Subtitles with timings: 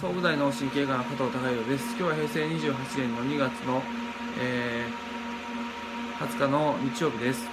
[0.00, 1.84] 総武大の神経科の加藤孝弘です。
[1.96, 3.82] 今日は平成28年の2月の、
[4.40, 7.48] えー、20日の日曜日です。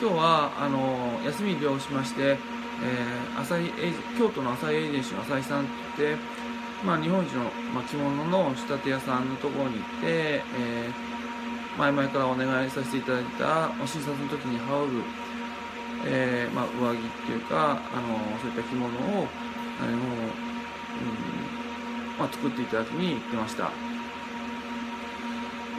[0.00, 3.72] 今日はあの休みをしまして、えー、朝日
[4.16, 5.66] 京都の朝日エージェンシーの朝日さんっ
[5.96, 6.14] て、
[6.86, 7.42] まあ、日本一の、
[7.74, 15.02] まあ、着物の仕立て屋さんのところに行って、えー、前々からお願いさせていただいたお診察の時に羽織る
[16.04, 19.26] えーまあ、上着っていうかあのそういった着物を
[19.80, 19.98] あの、うん
[22.18, 23.70] まあ、作っていただきに行ってました。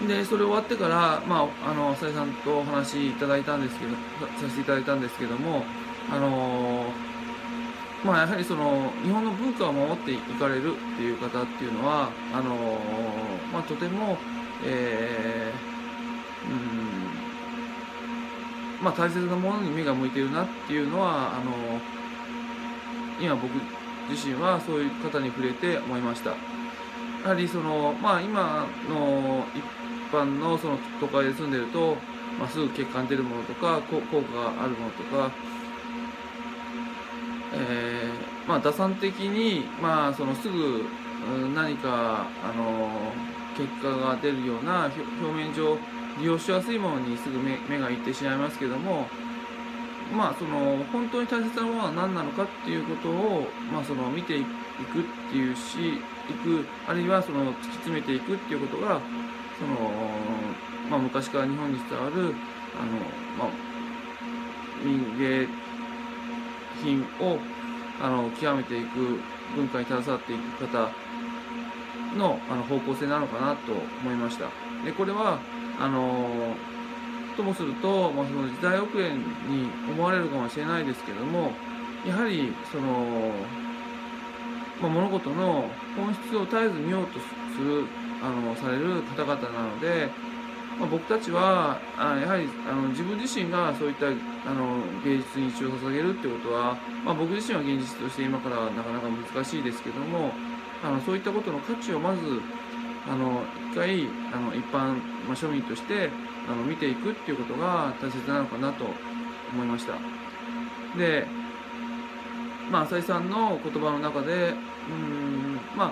[0.08, 3.98] でそれ終わってから、まあ、あの浅井さんとお話しいただいたんですけどさ
[4.50, 5.64] せていただいたんですけども
[6.12, 6.86] あの
[8.04, 12.78] まあ、やはりその日本の文化を守っていかれるっていう方っていうのはあの、
[13.54, 14.18] まあ、とても、
[14.66, 15.74] えー
[16.50, 16.54] う
[17.30, 17.33] ん
[18.84, 21.52] まあ、大切なものに目が向いているなっていうのはあの
[23.20, 23.54] 今僕
[24.10, 26.32] 自身はそういう方に触れて思いました。
[26.32, 29.64] やはりその、まあ、今の一
[30.14, 31.96] 般のその都会で住んでると、
[32.38, 35.32] まあ、すぐ血管出るものとか効果があるものとか、
[37.54, 40.84] えー、まあ、打算的に、まあ、そのすぐ
[41.56, 42.90] 何かあの
[43.56, 45.78] 結果が出るような表面上
[46.20, 49.08] 利用しやすいものにすぐ目目がいってしまいますけども
[50.16, 59.02] まあその本当に大切なものは何なのかっていうことを、まあ、その見ていくっていうしいくあるいはその突き詰めていくっていうことが
[59.60, 59.92] その、
[60.90, 62.32] まあ、昔から日本に伝わるあの、
[63.38, 63.50] まあ、
[64.84, 65.48] 民芸
[66.82, 67.38] 品を
[68.02, 69.20] あの極めていく
[69.56, 70.92] 文化に携わっていく方
[72.18, 73.72] のあの方向性なのかなと
[74.02, 74.46] 思いました。
[74.86, 75.40] でこれは
[75.80, 76.56] あの
[77.36, 79.18] ともすると、まあ、その時代遅れに
[79.90, 81.52] 思われるかもしれないですけども
[82.06, 83.32] やはりその、
[84.82, 87.86] まあ、物事の本質を絶えず見ようとする
[88.22, 90.10] あのされる方々なので、
[90.80, 100.32] まあ、僕たちはあやはりあの自分自身がそういったあの芸術に一を捧げるってことは、まあ、僕自身は現実として今からなかなか難しいですけども
[100.84, 102.20] あのそういったことの価値をまず
[103.08, 104.96] あの一回あの一般、
[105.28, 106.10] まあ、庶民として
[106.48, 108.86] あの見ていくっていうことが大切なのかなと
[109.54, 109.94] 思いました。
[110.98, 111.26] で
[112.72, 114.54] まあ浅井さんの言葉の中で
[114.90, 115.92] うんまあ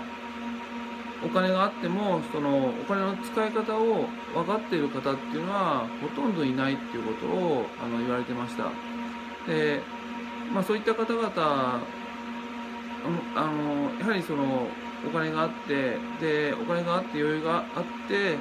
[1.23, 8.71] お金があってもそのお金の使い方を分かっている方っていうのはほとんどいないっていうことをあの言われてました。
[9.47, 9.81] で、
[10.53, 11.31] まあ、そういった方々
[13.35, 14.67] あのやはりその
[15.07, 18.37] お金があってでお金があって余裕があって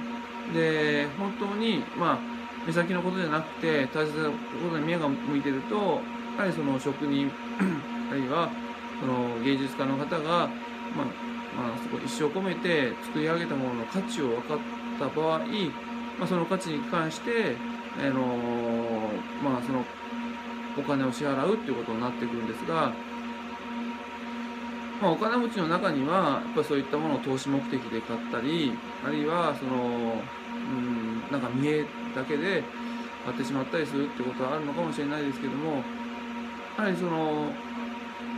[0.53, 2.19] で本当にまあ
[2.67, 4.35] 目先のことじゃなくて大切なこ
[4.71, 6.01] とに目が向いてると
[6.37, 7.31] やはりその職人
[8.11, 8.51] あるいは
[9.01, 10.49] その芸術家の方が、まあ
[11.57, 14.59] まあ、そこ一生込めて作り上げたものの価値を分かっ
[14.99, 15.39] た場合、
[16.19, 17.57] まあ、その価値に関して、
[17.99, 18.21] あの
[19.43, 19.85] まあ、その
[20.79, 22.93] お金を支払うっていうことになってくるんですが
[25.01, 28.73] まあ、お金持ちの中にはやっぱそういったものを投資目的で買ったり
[29.05, 31.85] あるいはそのうんなんか見栄
[32.15, 32.63] だけで
[33.25, 35.83] 買ってしまったりするってことはあるのかもしれないですけども
[36.77, 37.51] やはりその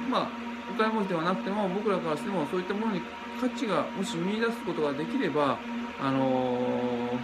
[0.08, 0.28] まあ
[0.70, 3.02] お金持ちではなくても僕らからしてもそういったものに
[3.40, 5.58] 価値がもし見出すことができれば
[6.00, 7.18] あの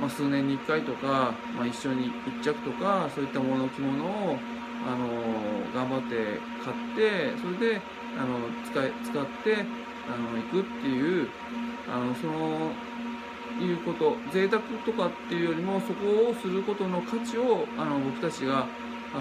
[0.00, 2.10] まあ、数年に1回とか、まあ、一緒に
[2.40, 4.36] 1着とかそういったもの着物を
[4.86, 5.08] あの
[5.74, 7.80] 頑張って買ってそれで
[8.18, 9.64] あの使い使って
[10.06, 11.28] あの行くっていう
[11.88, 12.70] あのその
[13.60, 18.66] いうこと贅沢とかっていうよりもそこをすることの価値をあの僕たちが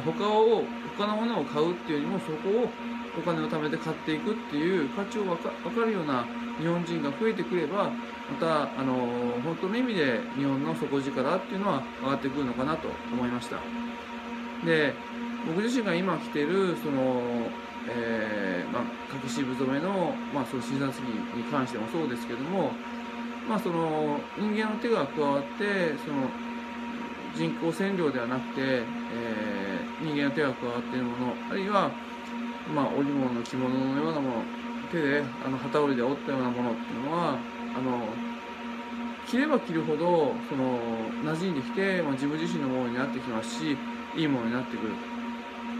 [0.03, 0.63] 他を
[0.97, 2.69] 他のものを買うっていうよりもそこを
[3.17, 6.25] お金を貯めて買っていくっていう価値を分か分かるような
[6.59, 7.91] 日本人が増えてくればま
[8.39, 8.93] たあの
[9.43, 13.57] 本当の意味で日本の底力っていうのは上がってくるのかなと思いました。
[14.65, 14.93] で
[15.47, 17.21] 僕自身が今着てるその
[17.87, 20.99] えー、まあ、柿渋染めの、まあ、その診察機
[21.37, 22.71] に関してもそうですけども、
[23.47, 26.29] まあ、その人間の手が加わってその
[27.35, 31.91] 人工染料ではなくて、えー、人間の手が加わっているものあるいは、
[32.73, 34.43] まあ、織物の着物のようなもの
[34.91, 37.37] 手であの機織りで織ったようなものっていうのは
[37.77, 38.07] あの
[39.27, 40.79] 着れば着るほどその
[41.23, 43.77] 馴染んできて、まあ、自分自身のものになってきますし
[44.15, 45.14] いいものになってくる。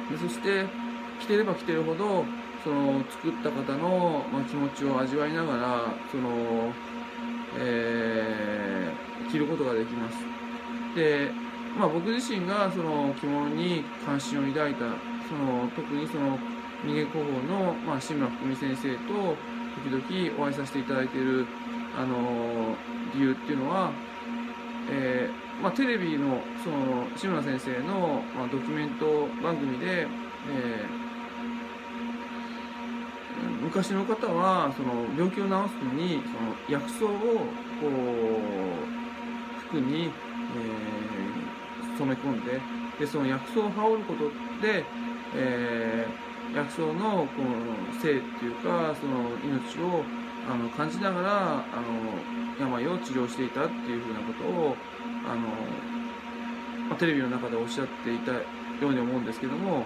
[0.10, 0.66] でそして
[1.20, 2.26] 着てれば着てるほど
[2.64, 6.74] その作った方の、まあ、気持ちを味わいながらその、
[7.60, 10.18] えー、着ることができます。
[10.96, 11.30] で、
[11.78, 16.40] まあ、僕自身がその着物に関心を抱いたその特にその
[16.84, 19.36] 民芸工法の、まあ、志村福美先生と
[19.84, 21.46] 時々お会いさせていただいている、
[21.98, 22.76] あの
[23.14, 23.92] 理由っていうのは、
[24.90, 37.16] えー、まあ、テレビのその志村先生の、まあ、ドキュメント番組で、えー、昔の方はその病気を治すのにその薬草をこ
[39.58, 42.60] う服に、えー、染め込んで
[43.00, 44.30] でその薬草を羽織ること
[44.66, 44.86] で、
[45.36, 50.04] えー、薬草のこの性っていうかその命を
[50.50, 51.64] あの感じながらあの
[52.60, 54.76] 病を治療していたっていうふうなことを
[55.28, 55.42] あの、
[56.90, 58.42] まあ、テレビの中でおっしゃっていたよ
[58.82, 59.86] うに思うんですけども、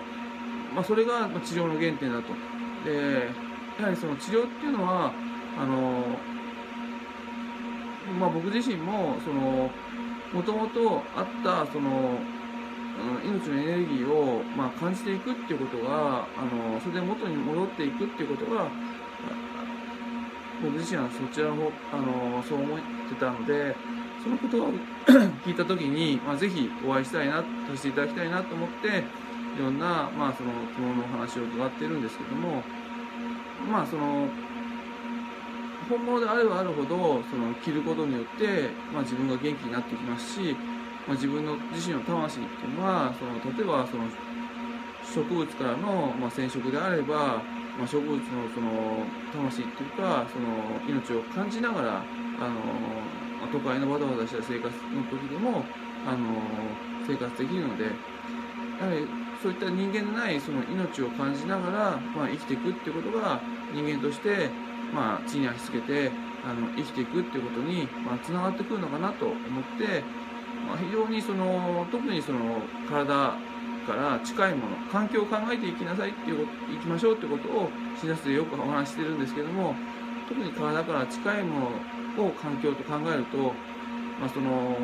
[0.74, 2.34] まあ、それが治療の原点だと。
[2.86, 3.30] で
[3.80, 5.14] やはりその治療っていうのは
[5.58, 6.04] あの、
[8.20, 9.18] まあ、僕自身も
[10.34, 12.20] もともとあったその
[13.24, 18.70] 命のエネルギーを、まあ、感じていくっていうことがあのそれで元に戻っていくっていうことが
[20.62, 22.80] 僕自身はそちらの方あのそう思っ
[23.10, 23.76] てたので
[24.24, 24.74] そのことを
[25.46, 27.44] 聞いた時に、まあ、ぜひお会いしたいなさ
[27.76, 32.64] せていただきたいなと思っていろんな、まあ、その着物のお話を伺っているんですけども
[33.72, 34.28] まあその
[35.90, 40.56] 本物であればあるほどその着ることによって、まあ、自分が元気になってきますし
[41.10, 44.04] まあ、自分の自身の魂っていうのはその例えばその
[45.04, 47.42] 植物からの、まあ、染色であれば、
[47.80, 48.20] まあ、植物の
[48.54, 55.64] その魂っていうかその命を感じながらあの都会のわだわだした生活の時でも
[56.06, 56.36] あの
[57.08, 57.90] 生活できるのでや
[58.86, 59.08] はり
[59.42, 63.40] そういった人間のないその命を感じながら、まあ、生きていくっていうことが
[63.74, 64.50] 人間として、
[64.94, 66.12] まあ、地に足つけて
[66.44, 69.38] あの生きていくっていうことに、まあ、つながってくるのかなと思っ
[69.80, 70.04] て
[70.70, 73.34] まあ、非常にその特にその体
[73.86, 77.70] から近いもの環境を考えていきなさいっていうこといきましょうってことを
[78.02, 79.76] 診察でよくお話してるんですけども
[80.28, 81.72] 特に体から近いも
[82.18, 83.38] のを環境と考えると、
[84.20, 84.76] まあ、その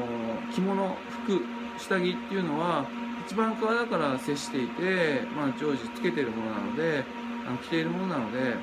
[0.53, 0.95] 着物
[1.25, 1.41] 服
[1.77, 2.85] 下着っていうのは
[3.25, 7.03] 一番体から接していて、まあ、常時つけてるものなので
[7.47, 8.55] あの着ているものなので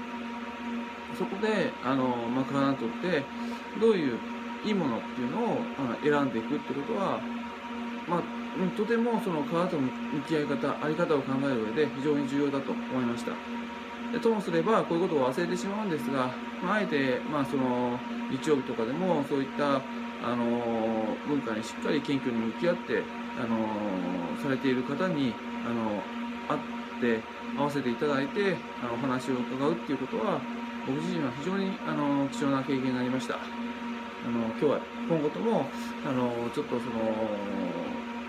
[1.19, 3.23] そこであの、まあ、体にとって
[3.81, 4.19] どういう
[4.65, 5.59] いいものっていうのを
[6.03, 7.21] 選んでいくってことは、
[8.09, 8.23] まあ、
[8.77, 13.33] とてもその川との向き合い方あり方を考える上で非常に重要だと思いました
[14.13, 16.31] でともすればこういうことを忘れてしまうんですが、
[16.63, 17.99] まあ、あえて、まあ、その
[18.31, 19.81] 日曜日とかでもそういった
[20.25, 23.03] あの文化にしっかり謙虚に向き合って
[23.41, 23.67] あの
[24.43, 25.35] されている方に
[25.67, 26.03] あの
[26.49, 27.21] 会って
[27.59, 30.41] 合わせていただいてあのお話を伺うっていうことは
[30.87, 33.39] 僕自身は非常にあの貴重な経験になりました。
[34.25, 35.67] あの今日は今後とも
[36.07, 37.01] あのちょっとその、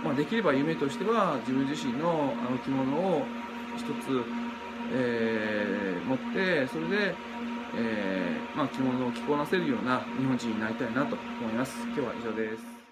[0.03, 3.25] まあ、できれば夢としては自分自身のあの着物を
[3.77, 4.23] 一つ、
[4.93, 7.15] えー、持ってそれで、
[7.75, 11.81] えーまあ、着物を着こなせるような日本人になりたいなと思います。
[11.85, 12.82] 今日は以上です。